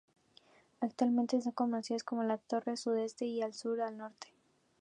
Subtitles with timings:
[0.79, 4.29] Actualmente son conocidas como la Torre Sudeste, la Sur y la Norte.